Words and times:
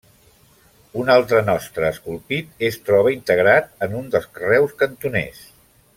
Un 1.01 1.11
altre 1.15 1.41
nostre 1.49 1.85
esculpit 1.95 2.65
es 2.71 2.79
troba 2.87 3.13
integrat 3.19 3.69
en 3.89 3.95
un 4.03 4.11
dels 4.17 4.29
carreus 4.39 4.75
cantoners. 4.81 5.45